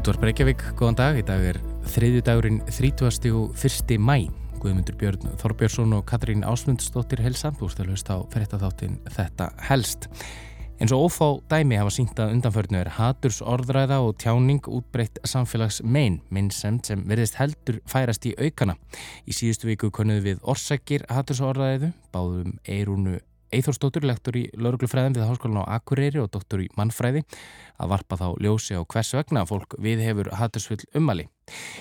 Útvarp 0.00 0.22
Reykjavík, 0.24 0.62
góðan 0.80 0.96
dag. 0.96 1.16
Í 1.20 1.22
dag 1.28 1.42
er 1.44 1.56
þriðju 1.92 2.22
dagurinn 2.24 2.60
30. 2.64 3.34
og 3.36 3.50
1. 3.52 3.98
mæ. 4.00 4.30
Guðmundur 4.62 4.96
Björn 4.96 5.34
Þorbjörnsson 5.42 5.92
og 5.92 6.06
Katrín 6.08 6.46
Ásmundsdóttir 6.48 7.20
helsa. 7.20 7.50
Þú 7.58 7.68
ert 7.68 7.82
að 7.82 7.90
hlusta 7.92 8.16
á 8.16 8.18
fyrirtaþáttin 8.32 8.96
Þetta 9.12 9.50
helst. 9.68 10.08
En 10.80 10.88
svo 10.88 11.02
ófá 11.04 11.28
dæmi 11.52 11.76
hafa 11.76 11.92
sínt 11.92 12.16
að 12.16 12.32
undanförnu 12.38 12.80
er 12.80 12.94
haturs 12.96 13.42
orðræða 13.44 14.00
og 14.06 14.16
tjáning 14.24 14.64
útbreytt 14.72 15.20
samfélags 15.28 15.82
mein, 15.84 16.22
minn 16.32 16.48
sem 16.48 16.80
sem 16.80 17.04
verðist 17.04 17.36
heldur 17.36 17.82
færast 17.84 18.24
í 18.24 18.32
aukana. 18.40 18.78
Í 19.28 19.36
síðustu 19.36 19.68
viku 19.68 19.92
konuðu 19.92 20.30
við 20.30 20.40
orsakir 20.48 21.04
haturs 21.12 21.44
orðræðu, 21.44 21.92
báðum 22.08 22.56
Eirúnu 22.64 23.20
Eithórsdóttur, 23.50 24.04
lektor 24.06 24.36
í 24.38 24.44
lauruglufræðin 24.54 25.16
við 25.18 25.26
Háskólan 25.26 25.64
á 25.66 25.74
Akureyri 25.78 26.20
og 26.22 26.30
doktor 26.30 26.62
í 26.62 26.68
mannfræði 26.78 27.24
að 27.82 27.90
varpa 27.90 28.18
þá 28.20 28.26
ljósi 28.38 28.78
á 28.78 28.82
hvers 28.86 29.10
vegna 29.18 29.42
fólk 29.48 29.74
við 29.82 30.04
hefur 30.06 30.30
hattursfull 30.38 30.84
ummali. 30.94 31.26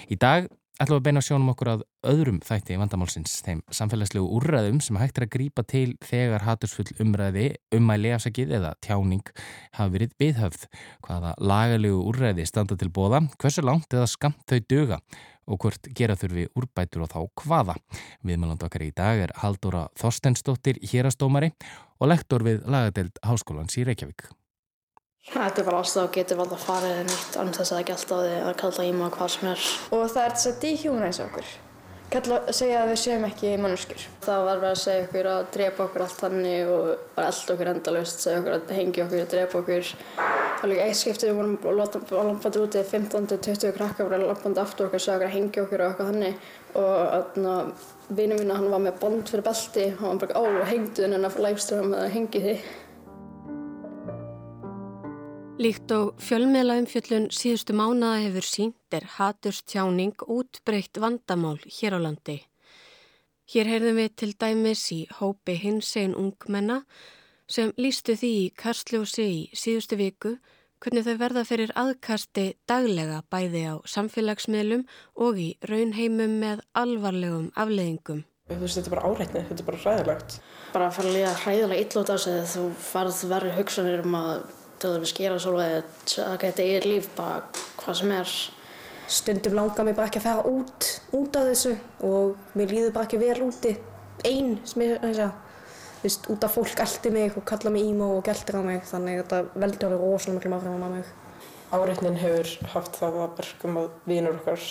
Í 0.10 0.18
dag 0.18 0.50
ætlum 0.80 0.96
við 0.96 1.00
að 1.02 1.08
beina 1.10 1.22
sjónum 1.24 1.52
okkur 1.52 1.70
að 1.74 1.82
öðrum 2.08 2.38
þætti 2.46 2.78
vandamálsins, 2.80 3.34
þeim 3.44 3.64
samfélagslegu 3.76 4.30
úrræðum 4.38 4.80
sem 4.84 5.00
hægt 5.02 5.20
er 5.20 5.26
að 5.26 5.34
grípa 5.34 5.66
til 5.68 5.98
þegar 6.08 6.46
hattursfull 6.48 6.88
umræði, 7.04 7.50
ummæli 7.76 8.14
afsakið 8.16 8.54
eða 8.60 8.72
tjáning 8.86 9.34
hafi 9.76 9.96
verið 9.98 10.16
viðhöfð. 10.24 10.64
Hvaða 11.04 11.34
lagalegu 11.44 12.00
úrræði 12.14 12.48
standa 12.48 12.80
til 12.80 12.92
bóða, 12.96 13.26
hversu 13.42 13.66
langt 13.68 13.92
eða 13.92 14.08
skamt 14.08 14.46
þau 14.48 14.60
döga 14.72 15.02
og 15.50 15.60
hvort 15.64 15.92
gera 15.98 16.16
þurfi 16.20 16.48
úrbætur 16.56 17.04
og 17.04 17.12
þá 17.12 17.20
hvaða. 17.44 17.80
Viðmjöland 18.24 18.64
okkar 18.70 18.86
í 18.88 18.92
dag 18.96 19.26
er 19.28 19.36
Haldóra 19.44 19.88
Þorstensdóttir 20.00 20.80
hérastómari 20.94 21.52
og 22.00 22.14
lektor 22.14 22.46
við 22.46 22.64
lagadeld 22.70 23.20
Háskólans 23.26 23.76
í 23.76 23.88
Reykjavík. 23.90 24.30
Þetta 25.28 25.62
er 25.62 25.66
bara 25.68 25.80
ástæð 25.84 26.04
og 26.06 26.14
getur 26.16 26.38
valda 26.40 26.56
að 26.58 26.64
fara 26.66 26.88
eða 26.90 27.08
nýtt 27.08 27.36
annars 27.38 27.58
þess 27.60 27.72
að 27.72 27.76
það 27.76 27.82
ekki 27.84 27.96
alltaf 27.96 28.20
að 28.20 28.30
að 28.50 28.54
kalla 28.62 28.86
í 28.86 28.94
maður 28.96 29.18
hvað 29.18 29.34
sem 29.34 29.50
er. 29.50 29.66
Og 29.94 30.06
það 30.10 30.24
er 30.24 30.32
þess 30.36 30.50
að 30.50 30.62
dehumanize 30.64 31.26
okkur. 31.26 31.50
Kalla 32.10 32.40
að 32.40 32.56
segja 32.58 32.78
að 32.82 32.90
við 32.90 33.00
séum 33.04 33.26
ekki 33.28 33.52
mannskjur. 33.62 34.06
Það 34.26 34.46
var 34.48 34.62
verið 34.64 34.72
að 34.74 34.82
segja 34.82 35.04
okkur 35.06 35.28
að 35.30 35.42
drepa 35.54 35.84
okkur 35.86 36.04
allt 36.06 36.24
hannig 36.26 36.72
og 36.74 36.88
bara 37.14 37.30
elda 37.30 37.54
okkur 37.54 37.72
endalust, 37.76 38.24
segja 38.24 38.40
okkur 38.40 38.56
að 38.56 38.74
hengja 38.80 39.06
okkur, 39.06 39.22
að 39.22 39.32
drepa 39.36 39.62
okkur. 39.62 39.94
Það 40.18 40.64
var 40.64 40.72
líka 40.74 40.88
eitt 40.88 41.00
skiptið, 41.04 41.30
við 41.30 41.38
vorum 41.38 41.56
á 41.62 42.22
lampandi 42.26 42.64
úti 42.64 42.82
15-20 42.90 43.78
krakkar 43.78 44.10
voru 44.10 44.26
lampandi 44.26 44.64
aftur 44.64 44.90
okkur, 44.90 45.06
segja 45.06 45.20
okkur 45.20 45.30
að 45.30 45.36
hengja 45.38 45.68
okkur 45.68 45.86
og 45.86 45.88
eitthvað 45.92 46.10
hannig. 46.10 46.36
Og 46.82 46.86
vinnu 48.18 48.42
mín 48.42 48.58
hann 48.58 48.74
var 48.74 48.82
með 48.88 49.00
bond 49.06 49.30
fyrir 49.30 49.46
belti 49.46 49.86
og 49.94 50.06
hann 50.08 50.24
bara, 50.26 50.42
ó, 50.42 50.44
hengdu 50.66 51.06
þinn 51.06 52.58
Líkt 55.60 55.92
og 55.92 56.14
fjölmiðla 56.24 56.78
umfjöllun 56.80 57.26
síðustu 57.36 57.74
mánaða 57.76 58.22
hefur 58.24 58.46
sínt 58.48 58.96
er 58.96 59.04
haturstjáning 59.18 60.22
útbreykt 60.24 60.96
vandamál 61.04 61.58
hér 61.66 61.98
á 61.98 62.00
landi. 62.00 62.38
Hér 63.52 63.68
heyrðum 63.68 63.98
við 64.00 64.14
til 64.22 64.30
dæmis 64.40 64.86
í 64.96 65.02
hópi 65.18 65.58
hinsegin 65.60 66.16
ungmenna 66.16 66.78
sem 67.52 67.74
lístu 67.76 68.16
því 68.16 68.30
í 68.38 68.46
Karsljósi 68.56 69.26
í 69.26 69.42
síðustu 69.52 69.98
viku 70.00 70.32
hvernig 70.80 71.04
þau 71.10 71.18
verða 71.26 71.44
fyrir 71.50 71.76
aðkasti 71.76 72.46
daglega 72.64 73.20
bæði 73.28 73.66
á 73.68 73.76
samfélagsmiðlum 73.84 74.86
og 75.20 75.42
í 75.44 75.50
raunheimum 75.68 76.40
með 76.40 76.64
alvarlegum 76.72 77.52
afleðingum. 77.60 78.24
Þú 78.48 78.62
veist, 78.64 78.80
þetta 78.80 78.88
er 78.88 78.96
bara 78.96 79.12
áreitni, 79.12 79.44
þetta 79.52 79.66
er 79.66 79.68
bara 79.74 79.84
hræðilegt. 79.84 80.40
Bara 80.72 80.88
að 80.88 80.96
fara 81.02 81.12
að 81.12 81.20
líða 81.20 81.36
hræðilega 81.44 81.84
illót 81.84 82.16
á 82.16 82.18
sig 82.18 82.40
þegar 82.40 82.50
þú 82.56 82.66
farð 82.88 83.22
verið 83.36 83.60
hugsanir 83.60 84.08
um 84.08 84.18
að 84.24 84.48
til 84.80 84.94
að 84.96 85.10
skera 85.10 85.42
svolítið 85.42 86.24
að 86.26 86.40
þetta 86.46 86.70
er 86.76 86.88
líf 86.88 87.12
bara 87.18 87.44
hvað 87.82 88.00
sem 88.02 88.16
er. 88.16 88.38
Stundum 89.10 89.56
langar 89.58 89.86
mér 89.88 89.98
bara 89.98 90.10
ekki 90.10 90.22
að 90.22 90.28
fara 90.28 90.50
út 90.50 90.90
út 91.18 91.38
af 91.40 91.48
þessu 91.50 91.76
og 92.06 92.58
mér 92.58 92.74
líður 92.76 92.96
bara 92.98 93.10
ekki 93.10 93.22
vel 93.22 93.40
úti. 93.48 93.76
Einn 94.28 94.60
sem 94.68 94.86
ég 94.86 95.00
þess 95.02 95.24
að 95.26 95.38
Vist, 96.00 96.30
út 96.32 96.44
af 96.48 96.54
fólk 96.56 96.80
eldi 96.80 97.10
mig 97.12 97.34
og 97.36 97.44
kalla 97.44 97.72
mig 97.76 97.84
ímó 97.84 98.06
og 98.16 98.22
geltir 98.24 98.56
á 98.56 98.64
mig 98.64 98.86
þannig 98.88 99.18
að 99.18 99.26
þetta 99.26 99.60
veldi 99.60 99.86
alveg 99.88 100.04
rosalega 100.06 100.38
miklu 100.38 100.56
áhrifum 100.56 100.86
á 100.88 100.90
mig. 100.94 101.10
Áreitnin 101.76 102.20
hefur 102.22 102.52
haft 102.72 103.00
það 103.02 103.18
að 103.20 103.34
verkum 103.42 103.80
að 103.82 103.90
vinur 104.08 104.38
okkar 104.38 104.64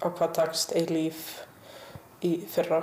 á 0.00 0.06
hvað 0.08 0.32
takst 0.38 0.72
einn 0.72 0.88
líf 0.88 1.20
í 2.24 2.32
fyrra 2.48 2.80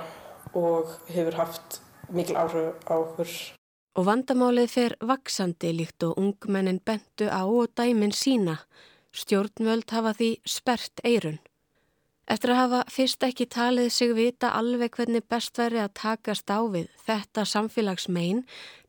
og 0.54 0.94
hefur 1.10 1.40
haft 1.40 1.80
mikil 2.14 2.38
áhrif 2.38 2.86
á 2.86 2.94
okkur 2.94 3.34
Og 3.92 4.06
vandamálið 4.08 4.68
fer 4.72 4.96
vaksandi 5.04 5.72
líkt 5.76 6.04
og 6.06 6.18
ungmennin 6.18 6.80
bentu 6.80 7.28
á 7.28 7.44
og 7.44 7.74
dæmin 7.76 8.14
sína. 8.16 8.56
Stjórnvöld 9.12 9.90
hafa 9.92 10.14
því 10.16 10.30
spert 10.48 11.02
eirun. 11.04 11.40
Eftir 12.30 12.52
að 12.54 12.60
hafa 12.60 12.80
fyrst 12.88 13.24
ekki 13.26 13.44
talið 13.50 13.88
sig 13.90 14.12
vita 14.14 14.52
alveg 14.54 14.94
hvernig 14.94 15.24
best 15.28 15.58
væri 15.58 15.80
að 15.82 15.96
takast 15.98 16.52
á 16.54 16.62
við 16.70 16.86
þetta 17.04 17.42
samfélagsmein 17.50 18.44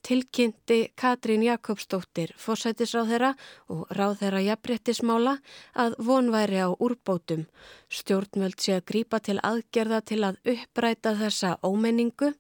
tilkynnti 0.06 0.78
Katrín 1.00 1.44
Jakobsdóttir 1.48 2.36
fórsætisráðherra 2.38 3.34
og 3.74 3.90
ráðherra 3.98 4.44
jafnbrettismála 4.46 5.40
að 5.74 5.98
vonværi 5.98 6.62
á 6.62 6.70
úrbótum. 6.72 7.48
Stjórnvöld 7.90 8.62
sé 8.62 8.78
að 8.78 8.88
grípa 8.94 9.20
til 9.20 9.40
aðgerða 9.42 10.04
til 10.06 10.22
að 10.30 10.40
uppræta 10.54 11.16
þessa 11.18 11.58
ómenningu 11.66 12.36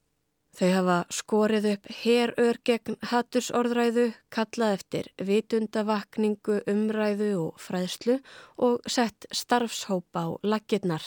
Þau 0.53 0.69
hafa 0.69 0.95
skorið 1.09 1.65
upp 1.71 1.87
herör 2.03 2.59
gegn 2.61 2.99
hattursorðræðu, 3.09 4.11
kallað 4.29 4.75
eftir 4.77 5.09
vitundavakningu, 5.17 6.59
umræðu 6.69 7.29
og 7.47 7.57
fræðslu 7.57 8.19
og 8.61 8.85
sett 8.85 9.25
starfshópa 9.33 10.27
á 10.29 10.29
laggirnar. 10.45 11.01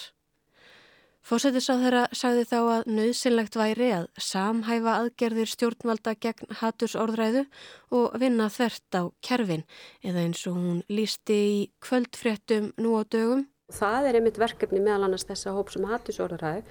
Fósætisáþurra 1.26 2.02
sagði 2.14 2.42
þá 2.46 2.58
að 2.58 2.90
nöðsynlegt 2.96 3.56
væri 3.58 3.92
að 3.94 4.10
samhæfa 4.22 4.98
aðgerðir 5.04 5.50
stjórnvalda 5.50 6.16
gegn 6.22 6.58
hattursorðræðu 6.60 7.46
og 7.94 8.18
vinna 8.22 8.50
þert 8.50 8.98
á 8.98 9.02
kerfin 9.26 9.64
eða 10.02 10.26
eins 10.26 10.42
og 10.50 10.58
hún 10.58 10.84
lísti 10.90 11.40
í 11.54 11.56
kvöldfréttum 11.82 12.72
nú 12.82 12.98
á 12.98 13.02
dögum. 13.06 13.46
Það 13.70 14.10
er 14.10 14.20
einmitt 14.20 14.38
verkefni 14.38 14.82
meðal 14.82 15.06
annars 15.06 15.26
þessa 15.26 15.54
hóp 15.54 15.74
sem 15.74 15.86
hattursorðræðu. 15.86 16.62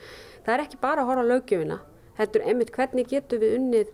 Það 0.44 0.56
er 0.56 0.64
ekki 0.68 0.84
bara 0.84 1.04
að 1.04 1.12
horfa 1.12 1.28
á 1.28 1.32
lögjöfina 1.36 1.84
heldur 2.18 2.46
einmitt 2.46 2.74
hvernig 2.76 3.10
getum 3.12 3.44
við 3.44 3.60
unnið 3.60 3.94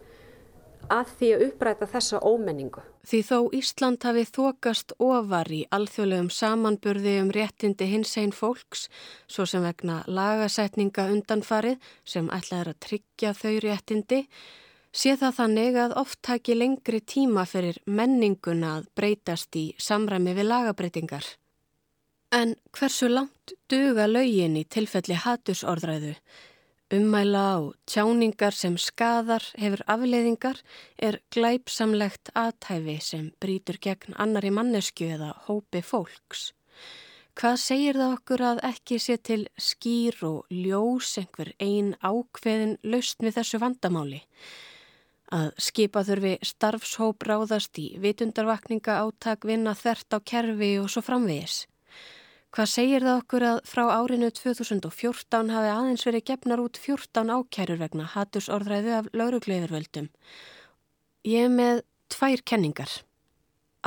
að 0.92 1.12
því 1.18 1.30
að 1.34 1.44
uppræta 1.48 1.88
þessa 1.90 2.20
ómenningu. 2.26 2.82
Því 3.08 3.20
þó 3.26 3.38
Ísland 3.58 4.06
hafi 4.06 4.24
þokast 4.28 4.94
ofar 5.02 5.50
í 5.54 5.62
alþjóðlegum 5.74 6.30
samanburði 6.34 7.16
um 7.22 7.32
réttindi 7.34 7.88
hins 7.90 8.14
einn 8.20 8.34
fólks, 8.36 8.88
svo 9.28 9.46
sem 9.50 9.64
vegna 9.66 10.02
lagasetninga 10.08 11.08
undanfarið 11.14 11.80
sem 12.06 12.30
ætlaður 12.34 12.74
að 12.74 12.82
tryggja 12.88 13.34
þau 13.38 13.54
réttindi, 13.66 14.22
sé 14.92 15.16
það 15.18 15.38
þannig 15.40 15.80
að 15.86 15.98
oft 16.04 16.22
taki 16.28 16.58
lengri 16.58 17.02
tíma 17.02 17.46
fyrir 17.48 17.80
menninguna 17.86 18.78
að 18.80 18.90
breytast 18.98 19.56
í 19.56 19.72
samræmi 19.80 20.36
við 20.38 20.52
lagabreitingar. 20.52 21.26
En 22.32 22.56
hversu 22.72 23.10
langt 23.12 23.56
duga 23.72 24.06
laugin 24.08 24.56
í 24.60 24.64
tilfelli 24.64 25.18
hatursorðræðu? 25.20 26.14
Ummæla 26.92 27.44
og 27.64 27.76
tjáningar 27.88 28.52
sem 28.52 28.74
skadar 28.76 29.46
hefur 29.56 29.80
afleiðingar 29.94 30.58
er 31.00 31.22
glæpsamlegt 31.32 32.34
aðtæfi 32.36 32.98
sem 33.00 33.30
brítur 33.40 33.78
gegn 33.80 34.18
annari 34.20 34.52
mannesku 34.52 35.08
eða 35.16 35.30
hópi 35.46 35.80
fólks. 35.88 36.50
Hvað 37.40 37.56
segir 37.64 38.02
það 38.02 38.18
okkur 38.18 38.44
að 38.50 38.60
ekki 38.74 39.00
sé 39.00 39.16
til 39.24 39.46
skýr 39.56 40.20
og 40.28 40.52
ljós 40.52 41.14
einhver 41.22 41.54
ein 41.64 41.96
ákveðin 42.04 42.76
laust 42.84 43.24
við 43.24 43.40
þessu 43.40 43.64
vandamáli? 43.64 44.20
Að 45.32 45.54
skipa 45.64 46.04
þurfi 46.04 46.38
starfshóp 46.44 47.24
ráðast 47.24 47.80
í 47.80 47.94
vitundarvakninga 48.04 49.00
áttak 49.00 49.48
vinna 49.48 49.80
þert 49.80 50.12
á 50.12 50.20
kerfi 50.20 50.74
og 50.84 50.92
svo 50.92 51.08
framvegis. 51.08 51.70
Hvað 52.52 52.68
segir 52.68 53.04
það 53.06 53.18
okkur 53.22 53.44
að 53.48 53.60
frá 53.72 53.82
árinu 53.96 54.28
2014 54.36 55.52
hafi 55.56 55.70
aðeins 55.72 56.02
verið 56.04 56.26
gefnar 56.28 56.60
út 56.60 56.80
14 56.84 57.30
ákærur 57.32 57.80
vegna 57.80 58.08
hattusorðræðu 58.12 58.92
af 58.98 59.06
laurugleifirvöldum? 59.16 60.10
Ég 61.24 61.46
er 61.48 61.54
með 61.54 61.80
tvær 62.12 62.44
kenningar. 62.44 62.92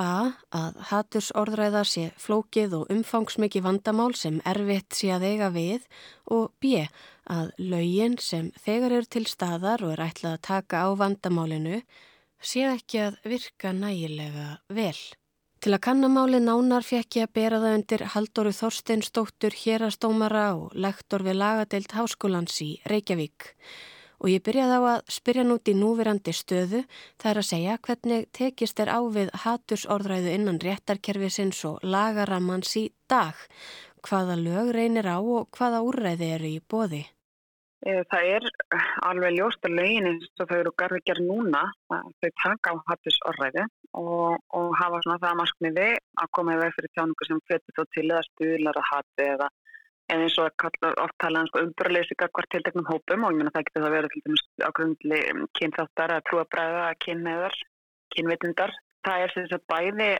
A. 0.01 0.33
Að 0.49 0.79
hattusorðræða 0.89 1.83
sé 1.87 2.05
flókið 2.19 2.79
og 2.79 2.95
umfangsmikið 2.95 3.67
vandamál 3.67 4.15
sem 4.17 4.41
erfitt 4.49 4.97
sé 4.97 5.11
að 5.13 5.27
eiga 5.29 5.51
við 5.53 5.85
og 6.33 6.55
B. 6.65 6.87
Að 7.29 7.53
laugin 7.61 8.17
sem 8.17 8.49
þegar 8.65 8.97
eru 8.97 9.11
til 9.13 9.27
staðar 9.29 9.85
og 9.85 9.93
er 9.93 10.07
ætlað 10.07 10.39
að 10.39 10.47
taka 10.49 10.83
á 10.83 10.91
vandamálinu 11.05 11.83
sé 12.41 12.65
ekki 12.73 13.05
að 13.11 13.21
virka 13.29 13.75
nægilega 13.77 14.49
vel. 14.73 14.97
Til 15.65 15.73
að 15.73 15.81
kannamáli 15.87 16.43
nánar 16.45 16.85
fekk 16.85 17.17
ég 17.17 17.25
að 17.25 17.37
bera 17.39 17.59
það 17.63 17.75
undir 17.79 18.03
Halldóru 18.13 18.51
Þorsteinsdóttur 18.53 19.55
hérastómara 19.57 20.43
og 20.59 20.75
lektor 20.77 21.23
við 21.25 21.39
lagadeilt 21.41 21.95
háskólans 21.97 22.59
í 22.61 22.83
Reykjavík. 22.85 23.55
og 24.21 24.29
ég 24.29 24.43
byrjaði 24.45 24.77
á 24.77 24.83
að 24.93 25.09
spyrja 25.09 25.45
nút 25.45 25.69
í 25.69 25.75
núverandi 25.75 26.33
stöðu 26.37 26.83
það 27.17 27.31
er 27.31 27.41
að 27.41 27.49
segja 27.49 27.79
hvernig 27.87 28.27
tekist 28.37 28.81
er 28.81 28.91
á 28.93 29.01
við 29.09 29.31
hatursorðræðu 29.33 30.35
innan 30.37 30.61
réttarkerfisins 30.61 31.65
og 31.65 31.81
lagarammans 31.83 32.77
í 32.77 32.85
dag, 33.09 33.35
hvaða 34.05 34.37
lög 34.37 34.69
reynir 34.77 35.09
á 35.09 35.17
og 35.17 35.49
hvaða 35.57 35.81
úrræði 35.81 36.29
eru 36.37 36.51
í 36.59 36.61
bóði. 36.61 37.07
Eh, 37.89 38.05
það 38.13 38.29
er 38.37 38.51
alveg 39.01 39.33
ljóst 39.39 39.65
að 39.65 39.81
lögin 39.81 40.11
eins 40.13 40.29
og 40.41 40.49
þau 40.49 40.59
eru 40.61 40.73
garði 40.77 41.01
gerð 41.09 41.25
núna 41.25 41.65
þau 41.89 42.31
taka 42.45 42.77
á 42.77 42.77
hattusorðræði 42.93 43.65
og, 44.01 44.39
og 44.59 44.73
hafa 44.81 45.03
svona 45.05 45.21
það 45.23 45.39
markmiði 45.43 45.91
að 46.23 46.33
koma 46.37 46.57
í 46.57 46.63
veg 46.63 46.75
fyrir 46.77 46.93
tjáningu 46.95 47.29
sem 47.29 47.43
fyrir 47.51 47.77
þó 47.77 47.85
til 47.97 48.07
eða 48.09 48.25
stuðlar 48.31 48.81
að 48.81 48.91
hatti 48.91 49.29
eða 49.35 49.51
en 50.13 50.25
eins 50.25 50.37
og 50.41 50.51
að 50.51 50.89
oft 51.01 51.17
tala 51.23 51.43
um 51.43 51.49
sko, 51.49 51.63
umbröðleysika 51.65 52.29
hvort 52.37 52.51
tilteknum 52.53 52.89
hópum 52.89 53.25
og 53.25 53.33
ég 53.33 53.41
menna 53.41 53.53
það 53.55 53.69
getur 53.69 53.85
það 53.87 53.95
verið 53.97 54.15
til 54.15 54.25
dæmis 54.27 54.45
ágrundli 54.69 55.21
kynþáttar 55.59 56.15
að 56.15 56.27
trúabræða, 56.29 56.89
kynneðar, 57.05 57.57
kynvitundar. 58.15 58.75
Það 59.05 59.23
er 59.23 59.33
sem 59.35 59.49
sagt 59.51 59.67
bæði, 59.69 60.11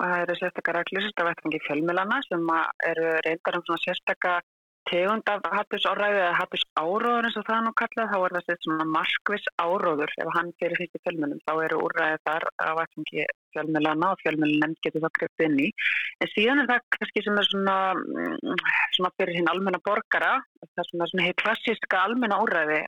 það 0.00 0.14
eru 0.22 0.34
sérstakar 0.38 0.76
reglur, 0.78 1.04
sérstakar 1.04 1.30
vettfangi 1.30 1.60
fjölmilana 1.64 2.18
sem 2.26 2.50
eru 2.90 3.12
reyndar 3.24 3.58
um 3.58 3.64
svona 3.68 3.84
sérstakar 3.84 4.44
tegund 4.90 5.30
af 5.32 5.46
hattusorðræðu 5.52 6.18
eða 6.20 6.36
hattusáróður 6.38 7.28
eins 7.28 7.38
og 7.40 7.46
það 7.48 7.62
nú 7.64 7.72
kallað, 7.80 8.10
þá 8.12 8.18
er 8.18 8.34
það 8.34 8.58
svona 8.66 8.86
markvis 8.90 9.46
áróður 9.64 10.12
ef 10.24 10.30
hann 10.36 10.50
fyrir 10.60 10.80
fyrstu 10.80 11.00
fjölmjölum, 11.04 11.40
þá 11.48 11.52
eru 11.66 11.80
úrræðið 11.86 12.22
þar 12.28 12.46
að 12.66 12.72
vatningi 12.80 13.26
fjölmjölana 13.54 14.10
og 14.12 14.22
fjölmjölun 14.22 14.76
getur 14.86 15.04
það 15.06 15.14
krept 15.18 15.44
inn 15.46 15.58
í. 15.66 15.68
En 16.20 16.32
síðan 16.34 16.62
er 16.62 16.70
það 16.72 16.86
kannski 16.98 17.24
sem 17.26 17.40
er 17.40 17.48
svona, 17.50 17.76
mm, 17.94 18.62
svona 18.98 19.12
fyrir 19.18 19.38
hinn 19.38 19.50
almenna 19.52 19.82
borgara, 19.88 20.36
það 20.62 20.84
er 20.84 20.90
svona, 20.90 21.10
svona 21.12 21.28
heið 21.28 21.36
klassíska 21.44 22.04
almenna 22.04 22.40
úrræði, 22.44 22.80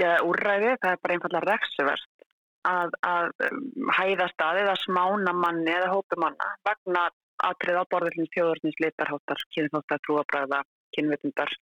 ja, 0.00 0.16
úrræði 0.26 0.74
það 0.82 0.92
er 0.94 1.04
bara 1.04 1.16
einfallega 1.18 1.46
reksverst 1.50 2.10
að, 2.68 2.92
að 3.06 3.30
um, 3.48 3.62
hæða 3.96 4.28
staðið 4.34 4.68
að 4.72 4.82
smána 4.84 5.32
manni 5.36 5.72
eða 5.72 5.94
hópi 5.94 6.18
manna 6.20 6.50
vegna 6.68 7.08
aðtrið 7.40 7.80
á 7.80 7.84
borðilins 7.88 8.32
þjóðurnis 8.34 8.82
litarháttar, 8.84 9.40
kynþáttar, 9.54 10.02
trúabræða 10.04 10.60
kynvetundar. 10.96 11.54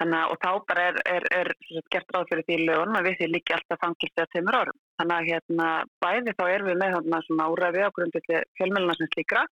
Þannig 0.00 0.18
að 0.18 0.32
og 0.32 0.40
þá 0.42 0.50
bara 0.68 0.86
er, 0.90 0.96
er, 1.06 1.26
er, 1.38 1.50
er 1.78 1.84
gert 1.94 2.14
ráð 2.14 2.30
fyrir 2.30 2.46
því 2.48 2.56
lögun 2.64 2.98
að 2.98 3.06
við 3.08 3.20
því 3.20 3.28
líki 3.30 3.54
alltaf 3.54 3.80
fangilsi 3.82 4.22
að 4.24 4.32
tömur 4.32 4.58
orðum. 4.60 4.80
Þannig 4.98 5.14
að 5.16 5.28
hérna 5.30 5.68
bæði 6.02 6.34
þá 6.34 6.44
erum 6.48 6.70
við 6.70 6.80
með 6.80 6.96
þarna 6.96 7.20
svona 7.28 7.46
úræði 7.54 7.86
á 7.86 7.94
grundilli 7.98 8.42
fjölmjöluna 8.58 8.98
sem 8.98 9.12
slíkra 9.14 9.44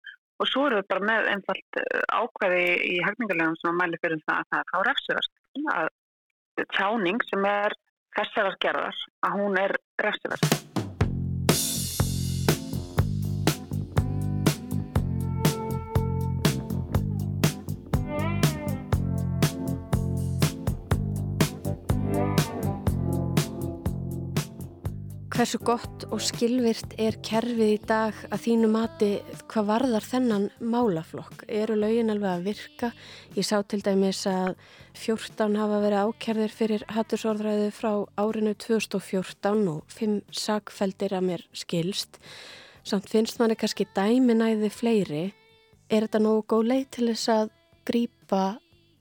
og 0.40 0.48
svo 0.48 0.64
erum 0.70 0.80
við 0.80 0.88
bara 0.94 1.08
með 1.10 1.30
einfalt 1.34 1.80
eh, 1.82 2.00
ákveði 2.08 2.64
í 2.88 2.96
hefningarlegum 3.04 3.60
sem 3.60 3.72
að 3.74 3.78
mæli 3.82 4.00
fyrir 4.00 4.24
það 4.24 4.40
að 4.40 4.50
það 4.54 4.64
er 4.64 4.72
á 4.72 4.80
refsivast. 4.88 5.36
Að 5.76 5.92
tjáning 6.78 7.22
sem 7.28 7.46
er 7.52 7.78
þessar 8.16 8.52
gerðar 8.64 9.06
að 9.28 9.40
hún 9.42 9.60
er 9.60 9.76
refsivast. 10.00 10.69
Hversu 25.40 25.56
gott 25.64 26.02
og 26.12 26.20
skilvirt 26.20 26.90
er 27.00 27.14
kerfið 27.24 27.70
í 27.72 27.76
dag 27.88 28.16
að 28.28 28.42
þínu 28.44 28.68
mati 28.74 29.06
hvað 29.48 29.68
varðar 29.70 30.04
þennan 30.04 30.42
málaflokk? 30.60 31.46
Eru 31.48 31.78
lögin 31.80 32.12
alveg 32.12 32.28
að 32.28 32.42
virka? 32.50 32.90
Ég 33.38 33.46
sá 33.48 33.62
til 33.64 33.78
dæmis 33.80 34.20
að 34.28 34.58
14 35.00 35.56
hafa 35.56 35.78
verið 35.80 36.10
ákerðir 36.10 36.52
fyrir 36.52 36.84
hattusorðræðu 36.92 37.70
frá 37.72 37.88
árinu 38.20 38.52
2014 38.66 39.64
og 39.72 39.96
5 39.96 40.18
sagfældir 40.42 41.16
að 41.16 41.26
mér 41.30 41.46
skilst. 41.56 42.20
Samt 42.84 43.08
finnst 43.08 43.40
manni 43.40 43.56
kannski 43.56 43.88
dæminæði 43.96 44.68
fleiri. 44.76 45.24
Er 45.88 46.04
þetta 46.04 46.20
nógu 46.20 46.44
góð 46.52 46.68
leið 46.74 46.86
til 46.98 47.08
þess 47.14 47.32
að 47.38 47.56
grýpa 47.88 48.44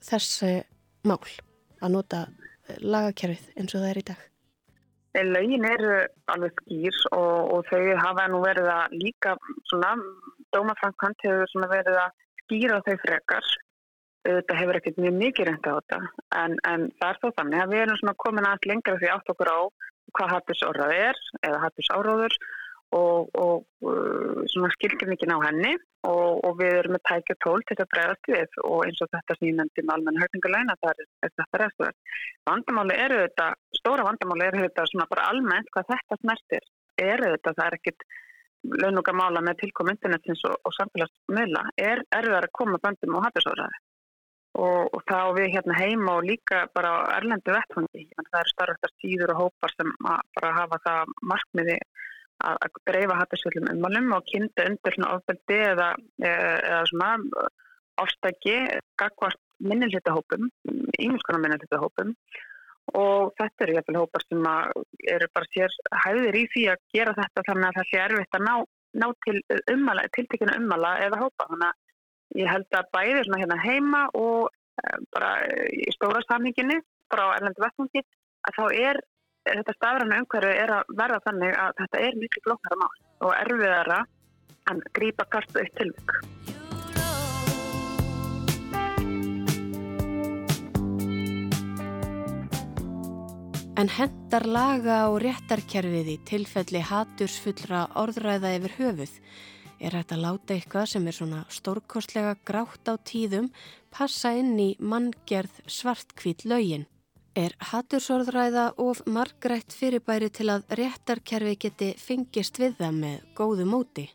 þessi 0.08 0.56
mál 1.04 1.20
að 1.84 1.96
nota 1.98 2.24
lagakerfið 2.80 3.56
eins 3.58 3.76
og 3.76 3.82
það 3.82 3.88
er 3.92 4.04
í 4.06 4.08
dag? 4.14 4.29
Laugin 5.18 5.64
eru 5.66 5.94
alveg 6.30 6.60
skýr 6.62 6.98
og, 7.16 7.54
og 7.54 7.64
þau 7.70 7.82
hafa 7.98 8.28
nú 8.30 8.42
verið 8.44 8.68
að 8.70 8.94
líka 9.00 9.34
svona, 9.70 9.96
dómafrankant 10.54 11.26
hefur 11.26 11.66
verið 11.72 11.98
að 11.98 12.14
skýra 12.44 12.78
þau 12.86 12.96
frekar. 13.02 13.50
Þetta 14.28 14.56
hefur 14.58 14.78
ekkert 14.78 15.00
mjög 15.00 15.14
mikið 15.18 15.48
reynda 15.48 15.72
á 15.72 15.78
þetta 15.80 15.98
en, 16.44 16.56
en 16.68 16.82
það 17.00 17.08
er 17.10 17.20
þó 17.22 17.28
þannig 17.40 17.62
að 17.62 17.70
við 17.72 17.82
erum 17.86 18.16
komin 18.20 18.46
aðeins 18.46 18.68
lengra 18.68 18.98
því 19.00 19.12
átt 19.14 19.32
okkur 19.32 19.50
á 19.50 19.60
hvað 20.18 20.32
hattus 20.34 20.64
orðað 20.66 20.92
er 20.98 21.20
eða 21.46 21.62
hattus 21.64 21.90
áróður 21.94 22.36
og, 22.96 23.28
og 23.38 23.86
uh, 23.86 24.70
skilgjörningin 24.74 25.34
á 25.34 25.38
henni 25.46 25.74
og, 26.08 26.40
og 26.46 26.56
við 26.58 26.78
erum 26.80 26.96
með 26.96 27.04
tækja 27.10 27.36
tól 27.44 27.60
til 27.68 27.76
að 27.78 27.90
bregðast 27.92 28.30
við 28.32 28.56
og 28.64 28.86
eins 28.86 29.02
og 29.04 29.10
þetta 29.14 29.36
nefndi 29.40 29.84
með 29.84 29.94
almenna 29.94 30.24
höfningulegna 30.24 30.78
það 30.80 31.04
er, 31.04 31.12
þetta 31.28 31.60
restuverð. 31.62 32.16
Vandamáli 32.50 32.96
eru 33.04 33.20
þetta, 33.24 33.50
stóra 33.78 34.06
vandamáli 34.08 34.48
eru 34.48 34.64
þetta 34.64 34.88
svona 34.90 35.06
bara 35.12 35.28
almennt 35.30 35.70
hvað 35.74 35.92
þetta 35.94 36.20
smertir 36.22 36.66
eru 37.00 37.30
þetta, 37.36 37.54
það 37.58 37.66
er 37.66 37.78
ekkit 37.78 38.08
launugamála 38.82 39.40
með 39.44 39.62
tilkom 39.62 39.92
internetins 39.92 40.42
og, 40.48 40.58
og 40.66 40.74
samfélagsmiðla, 40.76 41.62
er 41.80 42.02
erfiðar 42.16 42.48
að 42.48 42.56
koma 42.58 42.82
bandum 42.82 43.16
og 43.16 43.24
hattusáraði 43.28 43.80
og, 44.58 44.90
og 44.96 45.02
þá 45.08 45.32
við 45.36 45.54
hérna 45.54 45.78
heima 45.78 46.16
og 46.18 46.26
líka 46.26 46.64
bara 46.74 46.92
erlendu 47.16 47.54
vettfundi, 47.54 48.06
það 48.18 48.40
eru 48.42 48.52
starfastar 48.52 48.94
síður 48.98 49.34
og 49.34 49.42
hópar 49.44 49.74
sem 49.76 49.92
bara 50.02 50.54
hafa 50.58 50.80
það 50.86 51.14
markmiði 51.32 51.78
að 52.40 52.78
dreifa 52.88 53.18
hattisvöldum 53.20 53.70
umvalum 53.74 54.12
og 54.16 54.28
kynnta 54.30 54.66
undir 54.70 54.96
svona 54.96 55.14
ofbeldi 55.16 55.58
eða, 55.70 55.88
eða 56.24 56.82
svona 56.90 57.10
ástæki 58.00 58.56
gagvart 59.00 59.40
minnilhjóttahópum, 59.60 60.48
ímjömskonar 60.98 61.42
minnilhjóttahópum 61.42 62.14
og 62.96 63.34
þetta 63.38 63.64
eru 63.64 63.74
jáfnveil 63.76 64.00
hópar 64.00 64.24
sem 64.24 64.46
eru 65.14 65.28
bara 65.34 65.50
sér 65.54 65.74
hæðir 66.04 66.38
í 66.40 66.44
því 66.54 66.64
að 66.72 66.84
gera 66.96 67.16
þetta 67.18 67.44
þannig 67.48 67.68
að 67.68 67.76
það 67.78 67.88
sé 67.90 68.00
erfitt 68.04 68.38
að 68.38 68.46
ná, 68.46 68.54
ná 69.02 69.06
til 69.26 69.36
ummala, 69.74 70.06
tiltekinu 70.16 70.56
ummala 70.58 70.94
eða 71.04 71.20
hópa. 71.20 71.46
Þannig 71.52 71.68
að 71.68 72.40
ég 72.40 72.50
held 72.50 72.78
að 72.80 72.90
bæði 72.96 73.22
svona 73.26 73.42
hérna 73.42 73.60
heima 73.62 74.02
og 74.18 74.50
eh, 74.82 74.98
bara 75.14 75.30
í 75.70 75.94
stóra 75.94 76.24
samhenginni, 76.26 76.80
bara 77.12 77.30
á 77.30 77.34
erlendu 77.36 77.64
vettmungi, 77.64 78.04
að 78.48 78.58
þá 78.58 78.64
er 78.88 79.02
þetta 79.48 79.76
stafræna 79.76 80.20
umhverju 80.22 80.54
er 80.64 80.72
að 80.78 80.94
verða 81.00 81.20
þannig 81.26 81.58
að 81.64 81.76
þetta 81.80 82.02
er 82.06 82.18
miklu 82.22 82.42
flokkara 82.46 82.80
mál 82.80 82.96
og 83.20 83.36
erfiðara 83.36 84.00
að 84.70 84.82
grípa 84.96 85.26
kartu 85.32 85.62
eitt 85.62 85.76
tilvík. 85.78 86.16
En 93.80 93.88
hendar 93.88 94.44
laga 94.44 94.96
og 95.08 95.22
réttarkerfið 95.24 96.08
í 96.12 96.18
tilfelli 96.28 96.82
hatursfullra 96.84 97.86
orðræða 97.96 98.50
yfir 98.58 98.74
höfuð 98.76 99.14
er 99.80 99.96
hægt 99.96 100.12
að 100.12 100.24
láta 100.26 100.52
eitthvað 100.52 100.90
sem 100.92 101.06
er 101.08 101.16
svona 101.16 101.40
stórkostlega 101.48 102.34
grátt 102.44 102.90
á 102.92 103.00
tíðum 103.00 103.48
passa 103.88 104.34
inn 104.36 104.52
í 104.60 104.74
manngerð 104.76 105.62
svartkvít 105.64 106.44
laugin. 106.44 106.84
Er 107.38 107.52
hattursorðræða 107.62 108.72
of 108.82 109.04
margrætt 109.06 109.70
fyrirbæri 109.70 110.32
til 110.34 110.48
að 110.50 110.64
réttarkerfi 110.80 111.52
geti 111.62 111.90
fengist 111.94 112.58
við 112.58 112.74
það 112.80 112.96
með 112.96 113.20
góðu 113.38 113.66
móti? 113.70 114.06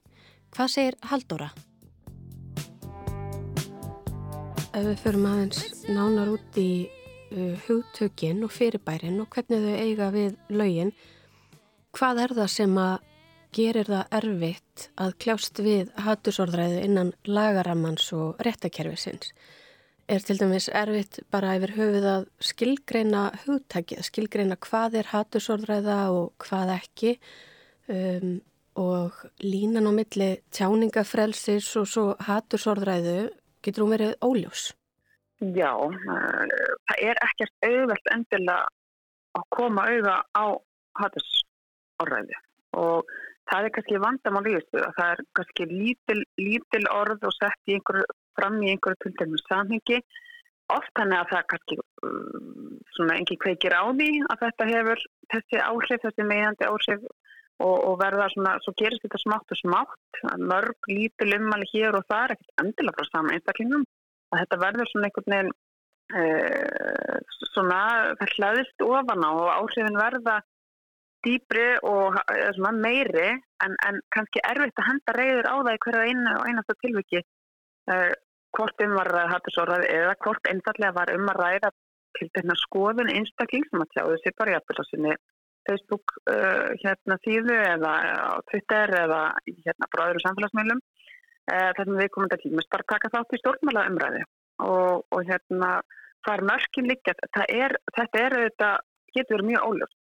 Hvað 0.51 0.71
segir 0.73 0.97
Haldóra? 1.07 1.47
Ef 4.75 4.83
við 4.83 4.99
förum 4.99 5.29
aðeins 5.31 5.63
nánar 5.87 6.33
út 6.33 6.59
í 6.59 6.69
uh, 7.31 7.55
hugtökin 7.69 8.43
og 8.43 8.51
fyrirbærin 8.51 9.21
og 9.23 9.31
hvernig 9.31 9.63
þau 9.63 9.79
eiga 9.79 10.11
við 10.11 10.35
laugin, 10.51 10.91
hvað 11.95 12.23
er 12.25 12.37
það 12.41 12.53
sem 12.57 12.79
að 12.83 12.95
gerir 13.55 13.93
það 13.95 14.17
erfitt 14.19 14.89
að 14.99 15.19
kljást 15.23 15.63
við 15.63 15.95
hattursorðræðu 16.03 16.83
innan 16.83 17.15
lagarammans 17.23 18.11
og 18.11 18.43
réttarkerfisins? 18.43 19.31
Er 20.07 20.21
til 20.25 20.37
dæmis 20.39 20.67
erfitt 20.69 21.19
bara 21.33 21.55
yfir 21.57 21.73
höfuð 21.75 22.07
að 22.09 22.25
skilgreina 22.49 23.23
hugtækið, 23.45 24.03
skilgreina 24.05 24.57
hvað 24.61 24.99
er 25.01 25.09
hattusorðræða 25.11 25.99
og 26.13 26.45
hvað 26.45 26.73
ekki 26.75 27.15
um, 27.89 28.37
og 28.75 29.17
línan 29.41 29.89
á 29.89 29.91
milli 29.95 30.29
tjáningafrelsis 30.53 31.71
og 31.79 31.87
svo 31.89 32.05
hattusorðræðu 32.27 33.19
getur 33.65 33.85
hún 33.85 33.95
verið 33.95 34.17
óljós? 34.25 34.73
Já, 35.41 35.73
það 36.05 37.01
er 37.01 37.21
ekkert 37.25 37.67
auðvelt 37.67 38.11
endilega 38.13 38.65
að 39.35 39.47
koma 39.57 39.87
auða 39.89 40.19
á 40.37 40.45
hattusorðræðu 41.01 42.43
og 42.75 43.15
það 43.49 43.65
er 43.65 43.73
kannski 43.75 44.03
vandamál 44.03 44.45
í 44.49 44.53
þessu 44.57 44.83
að 44.83 44.93
það 44.99 45.11
er 45.15 45.25
kannski 45.39 45.67
lítil, 45.71 46.21
lítil 46.39 46.85
orð 46.93 47.27
og 47.27 47.35
sett 47.39 47.71
í 47.71 47.77
einhverju 47.77 48.05
fram 48.37 48.61
í 48.63 48.71
einhverju 48.73 49.01
tiltegnu 49.03 49.41
samhengi 49.45 50.01
oft 50.73 50.91
þannig 50.97 51.19
að 51.19 51.31
það 51.31 51.43
kannski 51.51 51.77
um, 52.07 52.79
svona 52.95 53.19
engi 53.19 53.37
kveikir 53.41 53.75
á 53.75 53.83
því 53.91 54.09
að 54.25 54.41
þetta 54.45 54.69
hefur 54.71 55.03
þessi 55.33 55.61
áhrif, 55.61 56.01
þessi 56.05 56.25
meðandi 56.25 56.69
áhrif 56.69 57.05
og, 57.61 57.75
og 57.75 57.99
verða 58.01 58.29
svona, 58.33 58.55
svo 58.63 58.73
gerist 58.79 59.05
þetta 59.05 59.21
smátt 59.21 59.53
og 59.53 59.61
smátt, 59.61 60.23
mörg 60.41 60.89
lítil 60.91 61.37
ummali 61.37 61.69
hér 61.71 61.99
og 61.99 62.07
það 62.09 62.23
er 62.23 62.35
ekkert 62.35 62.63
endilega 62.63 62.97
frá 62.97 63.11
sama 63.11 63.35
einstaklingum. 63.35 63.85
Að 64.33 64.41
þetta 64.41 64.61
verður 64.63 64.91
svona 64.91 65.09
einhvern 65.09 65.35
veginn 65.35 65.53
uh, 66.17 67.15
svona, 67.53 67.79
það 68.19 68.35
hlaðist 68.35 68.85
ofan 68.89 69.25
á 69.25 69.31
og 69.31 69.53
áhrifin 69.53 70.01
verða 70.01 70.41
dýbri 71.25 71.69
og 71.85 72.17
svona, 72.57 72.73
meiri 72.73 73.31
en, 73.63 73.77
en 73.87 74.01
kannski 74.13 74.43
erfitt 74.45 74.81
að 74.81 74.89
henda 74.91 75.15
reyður 75.17 75.49
á 75.49 75.55
það 75.55 75.73
í 75.77 75.81
hverja 75.85 76.05
einu 76.09 76.35
og 76.35 76.49
einasta 76.49 76.75
tilviki 76.83 77.21
uh, 77.21 78.11
hvort 78.57 78.83
um 78.85 78.95
var 78.97 79.11
að 79.21 79.31
hattu 79.33 79.65
ræði 79.69 79.89
eða 79.99 80.15
hvort 80.25 80.51
einfallega 80.51 80.97
var 80.97 81.11
um 81.15 81.31
að 81.33 81.41
ræða 81.41 81.71
til 82.15 82.29
þennan 82.37 82.61
skoðun 82.61 83.11
einstakling 83.11 83.65
sem 83.69 83.83
að 83.83 83.91
tjáðu 83.95 84.19
sér 84.21 84.35
bara 84.39 84.53
í 84.53 84.57
aðbyrðasinni 84.59 85.15
Facebook 85.65 86.13
uh, 86.29 86.69
hérna 86.83 87.17
síðu 87.25 87.57
eða 87.57 87.93
á 88.31 88.35
Twitter 88.51 88.93
eða 89.01 89.21
hérna 89.49 89.89
frá 89.91 90.05
öðru 90.07 90.23
samfélagsmeilum 90.23 90.81
uh, 90.81 91.69
þar 91.75 91.83
sem 91.83 91.99
við 91.99 92.11
komum 92.15 92.31
til 92.31 92.41
tímast 92.45 92.71
bara 92.73 92.89
taka 92.93 93.11
þátt 93.15 93.35
í 93.35 93.41
stjórnmála 93.41 93.87
umræði 93.91 94.23
og, 94.63 95.05
og 95.11 95.25
hérna 95.29 95.71
er 96.31 96.45
mörkin 96.49 96.89
líka 96.89 97.13
þetta 97.19 97.45
er, 97.53 97.75
þetta 97.97 98.21
er 98.27 98.37
þetta 98.45 98.69
getur 99.15 99.43
mjög 99.45 99.67
ólöft 99.69 99.97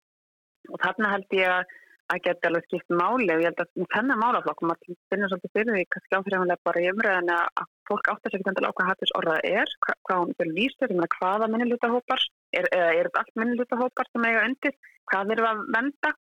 og 0.72 0.80
þarna 0.84 1.16
held 1.16 1.36
ég 1.36 1.50
að 1.52 1.74
að 2.12 2.24
geta 2.26 2.50
alveg 2.50 2.66
skipt 2.68 2.92
máli 2.92 3.30
og 3.32 3.42
ég 3.42 3.48
held 3.50 3.62
að 3.64 3.86
þennan 3.94 4.20
málaflokk 4.20 4.64
maður 4.68 4.98
finnir 5.12 5.32
svolítið 5.32 5.54
fyrir 5.56 5.78
því 5.78 5.84
kannski 5.94 6.18
áfriðanlega 6.18 6.68
bara 6.68 6.84
í 6.84 6.90
umræðinu 6.92 7.38
að 7.38 7.70
fólk 7.90 8.10
áttast 8.12 8.36
ekki 8.38 8.50
endilega 8.52 8.74
á 8.74 8.78
hvað 8.78 8.90
hattis 8.92 9.14
orðað 9.20 9.48
er, 9.50 9.72
hva, 9.86 9.96
hvað 10.08 10.22
hún 10.24 10.36
vil 10.42 10.50
lýstur, 10.58 10.94
hvaða 11.16 11.50
minnilutahópar, 11.54 12.26
er, 12.60 12.68
er 12.76 13.08
þetta 13.08 13.24
allt 13.24 13.40
minnilutahópar 13.40 14.12
sem 14.12 14.28
eiga 14.28 14.46
undir, 14.50 14.78
hvað 15.12 15.34
er 15.36 15.44
það 15.44 15.50
að 15.54 15.64
venda, 15.78 16.14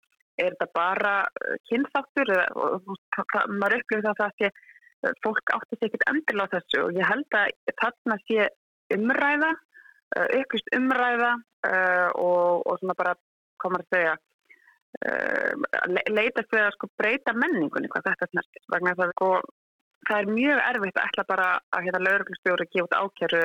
er 0.40 0.54
þetta 0.54 0.68
bara 0.76 1.14
uh, 1.26 1.56
kynþáttur, 1.70 2.34
maður 3.56 3.78
upplifir 3.80 4.06
það 4.06 4.12
að 4.12 4.22
það 4.22 4.36
sé, 4.38 4.52
uh, 5.04 5.14
fólk 5.24 5.54
áttast 5.56 5.88
ekki 5.88 6.02
endilega 6.12 6.48
á 6.48 6.54
þessu 6.56 6.84
og 6.84 6.96
ég 7.00 7.12
held 7.12 7.38
að 7.40 7.76
þarna 7.82 8.18
sé 8.26 8.48
umræða, 8.96 9.52
uh, 10.16 10.28
upplýst 10.40 10.74
umræða 10.76 11.36
og, 12.16 12.62
og 12.64 12.78
svona 12.80 12.94
bara, 12.96 13.10
hvað 13.60 13.72
maður 13.74 13.88
segja, 13.92 14.12
leitast 15.00 16.52
við 16.52 16.66
að 16.66 16.74
sko 16.76 16.90
breyta 17.00 17.32
menningunni 17.32 17.88
hvað 17.92 18.10
þetta 18.10 18.28
snertir 18.30 18.64
vegna 18.74 18.96
það, 18.98 19.14
sko, 19.14 19.30
það 20.08 20.18
er 20.18 20.34
mjög 20.34 20.60
erfitt 20.66 21.00
að 21.00 21.08
ætla 21.08 21.24
bara 21.30 21.48
að 21.72 21.86
hérna 21.86 22.02
lauruglustjóri 22.04 22.68
gefa 22.74 22.86
út 22.88 22.98
ákjæru 22.98 23.44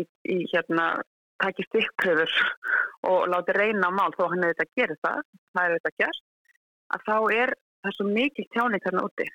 í, 0.00 0.06
í 0.32 0.38
hérna 0.54 0.86
taki 1.42 1.66
stikkpröfur 1.66 2.32
og 3.10 3.26
láti 3.28 3.56
reyna 3.56 3.92
á 3.92 3.96
mál 3.98 4.12
þó 4.16 4.24
hann 4.32 4.46
hefur 4.46 4.56
þetta 4.56 4.80
gerð 4.80 5.02
það 5.04 5.20
það 5.52 5.64
er 5.66 5.76
þetta 5.76 5.96
gerð 6.02 6.22
að 6.96 7.04
þá 7.08 7.16
er 7.36 7.52
það 7.86 7.96
svo 7.96 8.06
mikil 8.10 8.46
tjáning 8.54 8.84
þarna 8.84 9.04
úti. 9.06 9.26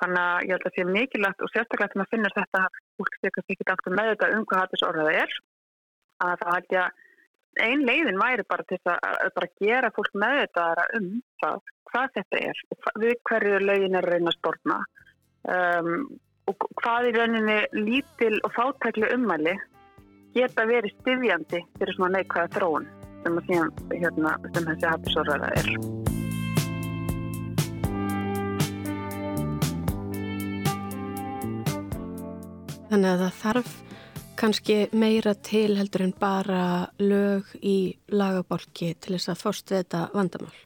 Þannig 0.00 0.22
að 0.22 0.44
ég 0.44 0.52
held 0.52 0.62
að 0.62 0.66
það 0.66 0.76
sé 0.76 0.84
mikilvægt 0.92 1.42
og 1.42 1.52
sérstaklega 1.52 1.90
þegar 1.92 2.00
maður 2.00 2.12
finnir 2.14 2.34
þetta 2.36 2.62
fólk 2.96 3.14
sé 3.16 3.30
ekki 3.54 3.68
aftur 3.72 3.96
með 3.96 4.10
þetta 4.12 4.30
um 4.36 4.46
hvað 4.48 4.62
hattis 4.62 4.86
orðað 4.86 5.12
er 5.22 5.36
að 6.26 6.42
það 6.42 6.52
held 6.56 6.74
ég 6.76 6.82
að 6.82 7.04
ein 7.62 7.84
leiðin 7.86 8.20
væri 8.20 8.44
bara 8.48 8.66
til 8.68 8.78
að, 8.84 8.98
að 9.24 9.32
bara 9.38 9.48
gera 9.62 9.92
fólk 9.96 10.18
með 10.18 10.40
þetta 10.42 10.66
um 10.98 11.08
það, 11.42 11.72
hvað 11.90 12.12
þetta 12.18 12.42
er 12.50 12.62
við 13.02 13.14
hverju 13.30 13.62
leiðin 13.62 13.98
er 14.00 14.08
reyna 14.12 14.32
að 14.32 14.38
stórna 14.40 14.78
um, 15.56 15.92
og 16.46 16.68
hvað 16.82 17.08
í 17.08 17.14
rauninni 17.16 17.58
lítil 17.78 18.34
og 18.46 18.52
fátækli 18.56 19.10
ummæli 19.16 19.56
geta 20.36 20.66
verið 20.68 20.94
styfjandi 21.00 21.62
fyrir 21.78 21.96
svona 21.96 22.18
neikvæða 22.18 22.52
þróun 22.58 22.90
sem 23.24 23.40
að 23.40 23.48
síðan 23.48 23.72
hérna, 23.94 24.34
sem 24.54 24.68
þessi 24.68 24.90
hafðisóraða 24.92 25.48
er. 25.56 25.72
Þannig 32.86 33.10
að 33.10 33.24
það 33.24 33.34
þarf 33.40 33.85
kannski 34.38 34.76
meira 34.92 35.34
til 35.34 35.76
heldur 35.78 36.06
en 36.06 36.14
bara 36.20 36.62
lög 37.00 37.52
í 37.62 37.96
lagabálki 38.12 38.94
til 39.00 39.16
þess 39.16 39.32
að 39.32 39.42
fórstu 39.42 39.76
þetta 39.78 40.06
vandamál? 40.14 40.56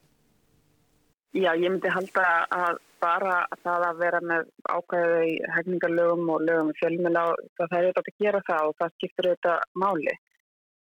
Já, 1.31 1.53
ég 1.55 1.69
myndi 1.71 1.91
halda 1.91 2.25
að 2.51 2.81
bara 3.01 3.37
það 3.63 3.85
að 3.87 4.01
vera 4.03 4.19
með 4.29 4.49
ákvæðu 4.69 5.21
í 5.25 5.35
hefningarlögum 5.55 6.33
og 6.33 6.43
lögum 6.47 6.71
í 6.73 6.77
fjölmjöla, 6.79 7.23
það 7.57 7.77
er 7.77 7.87
auðvitað 7.87 8.09
að 8.11 8.25
gera 8.25 8.41
það 8.49 8.67
og 8.67 8.75
það 8.81 8.95
skiptir 8.97 9.29
auðvitað 9.29 9.63
máli. 9.83 10.17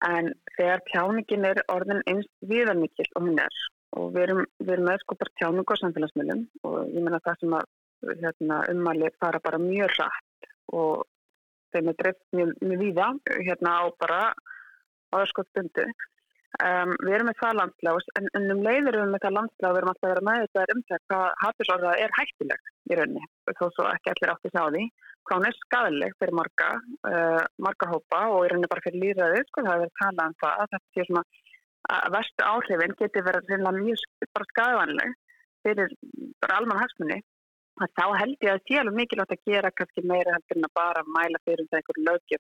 En 0.08 0.30
þegar 0.56 0.84
tjáningin 0.88 1.46
er 1.50 1.60
orðin 1.74 2.02
eins 2.10 2.30
viðarmikil 2.48 3.08
og 3.14 3.26
hún 3.26 3.42
er 3.42 3.60
og 3.98 4.10
við 4.14 4.24
erum, 4.26 4.42
við 4.60 4.72
erum 4.74 4.88
með 4.88 5.02
sko 5.02 5.16
bara 5.20 5.34
tjáning 5.40 5.72
og 5.72 5.80
samfélagsmiðlum 5.80 6.42
og 6.68 6.76
ég 6.92 7.04
menna 7.04 7.20
það 7.24 7.38
sem 7.42 7.54
að 7.58 7.70
hérna, 8.22 8.58
ummæli 8.72 9.12
fara 9.18 9.40
bara 9.44 9.60
mjög 9.62 9.94
rætt 9.96 10.50
og 10.76 11.06
þeim 11.74 11.90
er 11.90 11.98
dreift 12.02 12.22
mjög, 12.36 12.54
mjög 12.64 12.84
víða 12.84 13.08
hérna 13.48 13.74
á 13.80 13.84
bara 14.02 14.20
aðskottstundu. 15.16 15.88
Um, 16.64 16.94
við 17.04 17.14
erum 17.14 17.28
með 17.28 17.36
það 17.42 17.58
landslás 17.58 18.06
en, 18.18 18.28
en 18.34 18.52
um 18.54 18.62
leiður 18.64 18.96
við 18.96 19.10
með 19.12 19.20
það 19.24 19.34
landslás 19.36 19.74
við 19.74 19.78
erum 19.78 19.90
alltaf 19.92 20.06
að 20.08 20.12
vera 20.14 20.24
með 20.28 20.38
þetta 20.44 20.74
um 20.74 20.80
það 20.88 21.02
hvað 21.12 21.26
hattusorða 21.42 21.90
er 22.02 22.14
hættileg 22.16 22.70
í 22.88 22.96
rauninni 22.98 23.26
þó 23.58 23.66
svo 23.74 23.84
ekki 23.92 24.12
allir 24.14 24.32
átti 24.32 24.52
sjá 24.54 24.62
því 24.64 24.84
hvað 25.28 25.36
hún 25.36 25.48
er 25.50 25.58
skadaleg 25.58 26.16
fyrir 26.18 26.36
marga 26.38 26.70
uh, 27.10 27.44
marga 27.66 27.90
hópa 27.92 28.22
og 28.32 28.46
í 28.46 28.50
rauninni 28.50 28.70
bara 28.72 28.84
fyrir 28.86 29.04
líðræði 29.04 29.44
sko 29.50 29.66
það 29.68 29.84
hefur 29.84 29.94
talað 30.00 30.32
um 30.32 30.38
það 30.40 30.64
að 30.64 30.72
þetta 30.72 30.96
sé 30.96 31.06
svona 31.10 31.24
að 31.98 32.10
verstu 32.16 32.48
áhrifin 32.48 32.96
geti 33.02 33.24
verið 33.28 33.54
mjög 33.58 34.06
bara 34.32 34.50
skadavanleg 34.54 35.14
fyrir 35.66 35.94
bara 36.40 36.58
almann 36.62 36.80
hagsmunni 36.80 37.20
þá 37.78 38.06
held 38.18 38.36
ég 38.42 38.52
að 38.52 38.58
það 38.58 38.64
sé 38.68 38.78
alveg 38.80 38.96
mikilvægt 38.98 39.34
að 39.34 39.50
gera 39.50 39.74
kannski 39.78 40.06
meira 40.12 40.34
heldur 40.36 40.58
en 40.58 40.68
að 40.68 40.78
bara 40.78 41.02
mæla 41.16 41.42
fyrir 41.44 41.68
það 41.68 41.80
einhverju 41.80 42.06
lögjöf 42.08 42.42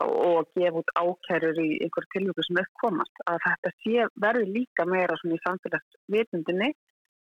og 0.00 0.36
að 0.40 0.52
gefa 0.56 0.80
út 0.80 0.92
ákærur 0.96 1.58
í 1.60 1.70
einhverju 1.84 2.12
tilvíku 2.14 2.44
sem 2.46 2.60
uppkomast 2.62 3.24
að 3.28 3.42
þetta 3.46 3.72
sé 3.84 4.06
verði 4.24 4.54
líka 4.54 4.86
meira 4.88 5.18
svona 5.20 5.36
í 5.36 5.42
samfélagsvitundinni 5.44 6.70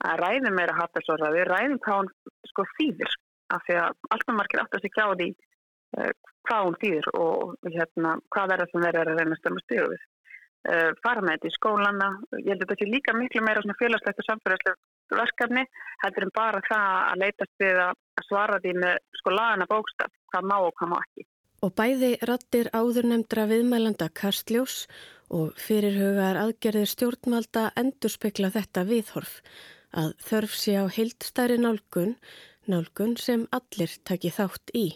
að 0.04 0.18
ræði 0.20 0.52
meira 0.52 0.76
hattarsorðaði, 0.76 1.44
ræðum 1.48 1.78
hvað 1.84 2.02
hún 2.02 2.10
sko 2.50 2.66
þýðir. 2.76 3.14
Af 3.54 3.62
því 3.64 3.78
að 3.80 3.94
alltaf 4.12 4.36
margir 4.36 4.62
átt 4.62 4.76
að 4.76 4.82
sig 4.84 4.96
hjá 4.96 5.06
því 5.06 5.28
uh, 5.30 6.12
hvað 6.48 6.66
hún 6.66 6.78
þýðir 6.82 7.08
og 7.22 7.70
hérna, 7.76 8.12
hvað 8.34 8.52
er 8.52 8.62
það 8.62 8.72
sem 8.72 8.86
verður 8.86 9.12
að 9.12 9.20
reyna 9.22 9.38
stöðum 9.40 9.60
að 9.60 9.66
stjóðu 9.66 9.88
við. 9.94 10.04
Uh, 10.66 10.90
fara 11.06 11.22
með 11.22 11.36
þetta 11.36 11.48
í 11.48 11.56
skólana, 11.56 12.10
ég 12.42 12.50
held 12.50 12.58
að 12.58 12.66
þetta 12.66 12.78
sé 12.80 12.90
líka 12.90 13.16
miklu 13.16 13.44
meira 13.46 13.62
svona 13.64 13.78
félagslegt 13.80 14.22
og 14.22 14.28
samfélagslegt 14.28 14.82
verkefni 15.12 15.64
heldur 16.02 16.26
en 16.26 16.34
bara 16.34 16.62
það 16.66 16.98
að 17.06 17.22
leitast 17.22 17.62
við 17.62 17.80
að 17.86 18.26
svara 18.28 18.60
því 18.62 18.74
með 18.82 19.00
sko 19.20 19.34
lagana 19.34 19.68
bókstaf, 19.70 20.12
hvað 20.32 20.48
má 20.50 20.56
og 20.58 20.72
hvað 20.78 20.92
má 20.92 20.98
ekki. 21.02 21.26
Og 21.64 21.72
bæði 21.72 22.10
rattir 22.28 22.68
áðurnemdra 22.76 23.46
viðmælanda 23.48 24.10
Karstljós 24.12 24.84
og 25.32 25.56
fyrirhugar 25.58 26.38
aðgerðir 26.42 26.90
stjórnvalda 26.90 27.70
endurspekla 27.80 28.52
þetta 28.54 28.84
viðhorf 28.86 29.40
að 29.96 30.12
þörf 30.28 30.54
sé 30.58 30.76
á 30.76 30.84
heildstæri 30.92 31.56
nálgun, 31.62 32.16
nálgun 32.68 33.16
sem 33.20 33.46
allir 33.56 33.92
taki 34.04 34.30
þátt 34.34 34.74
í. 34.76 34.86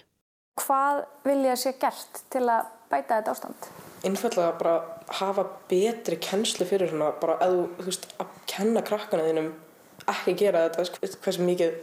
Hvað 0.61 1.05
vilja 1.25 1.57
sé 1.57 1.73
gert 1.81 2.21
til 2.33 2.45
að 2.45 2.69
bæta 2.91 3.21
þetta 3.21 3.35
ástand? 3.35 3.71
Innfællega 4.05 4.53
bara 4.61 4.75
hafa 5.21 5.47
betri 5.71 6.19
kennslu 6.21 6.67
fyrir 6.69 6.93
svona, 6.93 7.11
bara 7.21 7.39
að, 7.45 7.63
veist, 7.81 8.09
að 8.21 8.37
kenna 8.51 8.85
krakkana 8.85 9.27
þínum 9.29 9.51
ekki 10.13 10.37
gera 10.45 10.67
þetta 10.69 10.87
sko, 10.89 11.11
hversu 11.25 11.47
mikið 11.47 11.79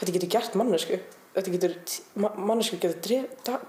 þetta 0.00 0.16
getur 0.16 0.32
gert 0.36 0.58
mannesku 0.58 0.98
þetta 1.36 1.54
getur, 1.54 1.78
mannesku 2.16 2.80
getur 2.82 3.62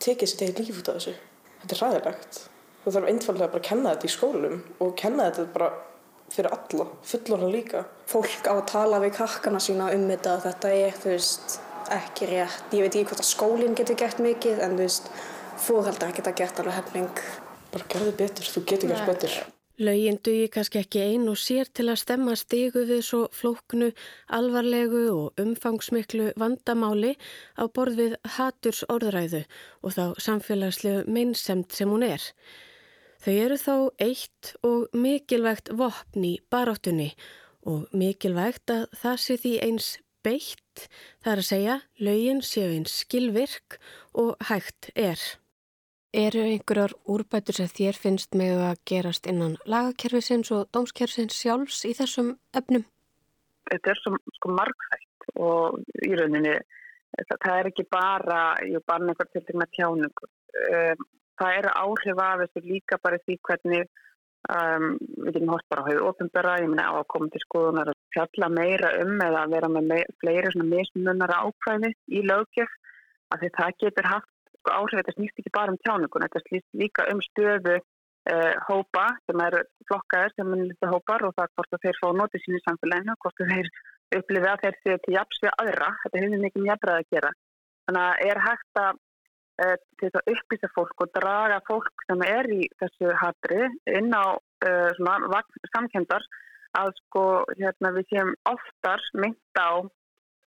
tekið 0.00 0.30
sér 0.30 0.40
tegið 0.40 0.70
líf 0.70 0.80
út 0.80 0.88
af 0.88 0.96
þessu. 0.96 1.12
Þetta 1.60 1.76
er 1.76 1.82
ræðilegt 1.84 2.40
þú 2.80 2.94
þarf 2.94 3.10
einfallega 3.12 3.52
bara 3.52 3.60
að 3.60 3.68
kenna 3.68 3.94
þetta 3.94 4.08
í 4.08 4.12
skólum 4.14 4.60
og 4.80 4.92
kenna 4.98 5.26
þetta 5.28 5.46
bara 5.54 5.70
fyrir 6.30 6.54
alla 6.54 6.86
fullorna 7.10 7.50
líka. 7.50 7.84
Fólk 8.08 8.46
á 8.48 8.54
að 8.54 8.66
tala 8.70 9.02
við 9.02 9.16
krakkana 9.18 9.60
sína 9.62 9.90
um 9.94 10.06
þetta 10.08 10.38
þetta 10.46 10.72
er, 10.78 10.96
þú 11.02 11.12
veist, 11.12 11.58
ekki 11.90 12.30
rétt. 12.30 12.74
Ég 12.76 12.86
veit 12.86 12.94
ekki 12.94 13.06
hvort 13.10 13.24
að 13.24 13.30
skólinn 13.32 13.78
getur 13.78 13.98
gert 14.00 14.22
mikið 14.22 14.64
en 14.64 14.76
þú 14.78 14.86
veist, 14.86 15.10
fórhaldar 15.60 16.14
geta 16.16 16.32
gert 16.36 16.62
alveg 16.62 16.78
hefning 16.78 17.24
bara 17.70 17.88
gerði 17.90 18.14
betur, 18.24 18.52
þú 18.54 18.64
getur 18.66 18.94
gert 18.94 19.10
betur 19.10 19.40
Laugin 19.80 20.18
dugi 20.20 20.48
kannski 20.52 20.82
ekki 20.82 21.00
ein 21.00 21.22
og 21.32 21.38
sér 21.40 21.68
til 21.72 21.86
að 21.88 22.02
stemma 22.02 22.34
stigu 22.36 22.82
við 22.84 22.98
svo 23.06 23.20
flóknu, 23.32 23.86
alvarlegu 24.28 25.06
og 25.08 25.40
umfangsmiklu 25.40 26.34
vandamáli 26.42 27.14
á 27.56 27.64
borð 27.64 27.96
við 28.02 28.16
haturs 28.36 28.82
orðræðu 28.92 29.40
og 29.80 29.96
þá 29.96 30.04
samfélagslegu 30.26 31.06
meinsemt 31.08 31.72
sem 31.72 31.88
hún 31.88 32.04
er. 32.04 32.20
Þau 33.24 33.32
eru 33.32 33.58
þó 33.64 33.74
eitt 34.04 34.52
og 34.68 34.92
mikilvægt 34.92 35.72
vopn 35.72 36.28
í 36.28 36.36
baráttunni 36.52 37.14
og 37.64 37.88
mikilvægt 37.96 38.76
að 38.76 38.86
það 39.00 39.20
sé 39.24 39.40
því 39.40 39.56
eins 39.64 39.90
beitt, 40.20 40.88
þar 41.24 41.40
að 41.40 41.48
segja 41.54 41.82
laugin 42.04 42.44
séu 42.44 42.68
eins 42.68 43.00
skilvirk 43.00 43.80
og 44.12 44.36
hægt 44.52 44.92
er. 44.92 45.39
Eru 46.10 46.40
einhverjar 46.42 46.90
úrbætur 47.06 47.54
sem 47.54 47.68
þér 47.70 47.98
finnst 48.02 48.34
með 48.34 48.64
að 48.66 48.80
gerast 48.90 49.28
innan 49.30 49.52
lagakerfisins 49.62 50.50
og 50.56 50.66
dómskerfisins 50.74 51.36
sjálfs 51.38 51.84
í 51.86 51.92
þessum 51.94 52.32
efnum? 52.58 52.82
Þetta 53.70 53.92
er 53.92 54.00
svo 54.00 54.18
sko 54.34 54.50
margþægt 54.56 55.28
og 55.38 55.78
í 56.02 56.10
rauninni 56.18 56.56
það, 57.14 57.36
það 57.44 57.54
er 57.54 57.70
ekki 57.70 57.86
bara, 57.94 58.40
ég 58.66 58.82
banna 58.90 59.14
eitthvað 59.14 59.30
til 59.36 59.44
því 59.46 59.56
með 59.60 59.72
tjáningu. 59.76 60.30
Um, 60.66 61.06
það 61.38 61.58
eru 61.60 61.74
áhrif 61.84 62.22
af 62.26 62.42
þessu 62.42 62.64
líka 62.66 62.98
bara 63.04 63.22
því 63.22 63.38
hvernig 63.46 63.86
um, 64.50 64.88
við 64.98 65.30
getum 65.36 65.54
hótt 65.54 65.68
bara 65.70 65.86
á 65.86 65.88
höfu 65.92 66.10
ofinbera, 66.10 66.58
ég 66.64 66.72
minna 66.72 66.88
á 66.90 66.94
að 66.98 67.08
koma 67.14 67.30
til 67.30 67.44
skoðunar 67.44 67.92
að 67.92 68.00
fjalla 68.16 68.50
meira 68.58 68.92
um 69.04 69.14
eða 69.28 69.46
vera 69.54 69.70
með 69.76 69.88
me 69.92 70.02
fleiri 70.18 70.50
svona 70.50 70.70
mismunara 70.74 71.40
ákvæði 71.46 71.94
í 72.18 72.26
lögjöf 72.26 72.76
af 73.30 73.42
því 73.44 73.54
það 73.60 73.80
getur 73.84 74.12
haft 74.16 74.30
áhrif 74.68 75.00
þetta 75.00 75.16
snýst 75.16 75.40
ekki 75.40 75.52
bara 75.54 75.72
um 75.72 75.80
tjáningun, 75.84 76.26
þetta 76.26 76.42
snýst 76.46 76.80
líka 76.80 77.06
um 77.12 77.22
stöðu 77.24 77.76
uh, 77.80 78.54
hópa 78.68 79.06
sem 79.26 79.44
eru 79.46 79.62
flokkaðir 79.88 80.34
sem 80.34 80.50
munlita 80.50 80.90
hópar 80.92 81.24
og 81.28 81.36
það 81.38 81.54
hvort 81.54 81.78
þeir 81.84 82.00
fá 82.00 82.08
notið 82.16 82.44
sín 82.44 82.58
í 82.58 82.64
samfélaginu, 82.66 83.16
hvort 83.24 83.44
þeir 83.52 83.70
upplifi 84.18 84.50
að 84.50 84.64
þeir 84.64 84.80
séu 84.80 84.98
til 85.04 85.14
jafs 85.16 85.44
við 85.44 85.54
aðra, 85.62 85.92
þetta 86.02 86.24
hefur 86.24 86.44
mikið 86.44 86.64
mjög 86.64 86.72
jafnræð 86.72 86.98
að 86.98 87.14
gera. 87.14 87.32
Þannig 87.88 88.04
að 88.06 88.26
er 88.30 88.42
hægt 88.46 88.82
að 88.82 89.00
uh, 89.64 89.76
að 90.10 90.30
upplýsa 90.34 90.72
fólk 90.74 91.04
og 91.04 91.14
draga 91.16 91.60
fólk 91.68 92.06
sem 92.08 92.26
er 92.26 92.50
í 92.52 92.60
þessu 92.82 93.16
hatri 93.22 93.62
inn 93.96 94.12
á 94.12 94.36
uh, 94.36 95.40
samkendar 95.74 96.26
að 96.78 96.92
sko 97.00 97.24
hérna, 97.58 97.90
við 97.96 98.12
séum 98.12 98.34
oftar 98.46 99.02
mynd 99.18 99.58
á 99.58 99.82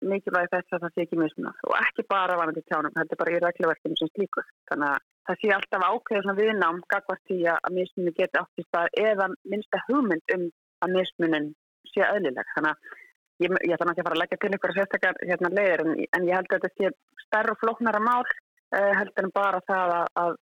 mikilvægi 0.02 0.52
þess 0.52 0.76
að 0.76 0.84
það 0.84 0.94
sé 0.94 1.06
ekki 1.06 1.20
mismunað 1.20 1.66
og 1.68 1.76
ekki 1.78 2.06
bara 2.10 2.38
vanandi 2.40 2.64
tjánum, 2.66 2.94
þetta 2.96 3.16
er 3.16 3.22
bara 3.22 3.34
í 3.36 3.42
regluverkinu 3.44 4.00
sem 4.00 4.12
slíkur. 4.12 4.48
Þannig 4.72 4.88
að 4.90 5.06
það 5.30 5.40
sé 5.42 5.52
alltaf 5.58 6.12
svona 6.12 6.38
viðnám 6.40 6.82
gagvart 6.94 7.24
því 7.30 7.40
að 7.54 7.76
mismunni 7.78 8.16
geti 8.18 8.42
átt 8.42 8.62
í 8.62 8.66
stað 8.68 8.98
eða 9.04 9.30
minnsta 9.54 9.84
hugmynd 9.88 10.36
um 10.36 10.48
að 10.82 10.96
mismunin 10.98 11.52
sé 11.94 12.06
öðlileg. 12.08 12.54
Þannig 12.56 12.72
að 12.72 12.98
ég, 13.46 13.56
ég 13.68 13.76
ætla 13.76 13.90
náttúrulega 13.90 14.02
að 14.02 14.08
fara 14.08 14.18
að 14.18 14.24
leggja 14.24 14.42
til 14.42 14.54
ykkur 14.58 14.76
sérstakar 14.78 15.22
hérna 15.28 15.54
leiðir 15.58 15.86
en, 15.86 15.94
en 16.18 16.28
ég 16.28 16.38
held 16.38 16.50
að 16.50 16.66
þetta 16.66 16.74
sé 16.78 17.26
stærra 17.26 17.56
og 17.56 17.62
flóknara 17.62 18.02
mál 18.04 18.26
uh, 18.26 18.92
heldur 18.98 19.28
en 19.28 19.36
bara 19.36 19.62
það 19.70 19.96
að, 20.00 20.10
að 20.24 20.36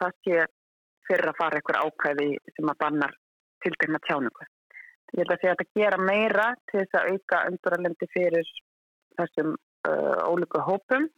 það 0.00 0.16
sé 0.24 0.46
fyrir 1.10 1.32
að 1.32 1.38
fara 1.42 1.60
ykkur 1.60 1.82
ákveði 1.84 2.30
sem 2.54 2.72
að 2.72 2.80
bannar 2.84 3.14
tiltegna 3.64 4.00
tjáningu. 4.06 4.48
Ég 5.10 5.24
held 5.24 5.32
að 5.34 5.40
sé 5.42 5.50
að 5.50 5.56
þetta 5.58 5.80
gera 5.80 6.02
meira 6.06 6.48
til 6.70 6.82
þess 6.82 6.98
að 6.98 7.08
auka 7.14 7.40
unduralendi 7.50 8.08
fyrir 8.14 8.52
þessum 9.18 9.54
uh, 9.54 10.16
ólíku 10.28 10.62
hópum 10.66 11.08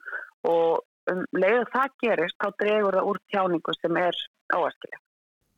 og 0.48 0.82
um 1.10 1.24
leiðu 1.34 1.64
það 1.72 1.96
gerist 2.04 2.38
þá 2.38 2.48
dregur 2.62 2.98
það 2.98 3.08
úr 3.12 3.22
tjáningu 3.32 3.74
sem 3.80 3.96
er 4.00 4.20
áaskilega. 4.54 5.02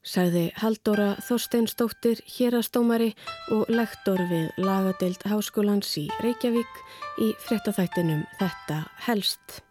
Sæði 0.04 0.50
Haldóra 0.60 1.14
Þorsteinsdóttir 1.24 2.20
hérastómari 2.28 3.14
og 3.56 3.70
lektor 3.72 4.20
við 4.28 4.50
lagadeild 4.60 5.24
Háskólans 5.24 5.94
í 5.96 6.10
Reykjavík 6.20 6.82
í 7.24 7.32
frettathættinum 7.46 8.26
Þetta 8.36 8.82
helst. 9.06 9.63